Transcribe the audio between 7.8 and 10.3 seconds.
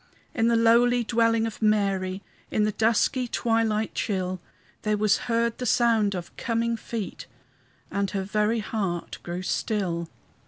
And her very heart grew still.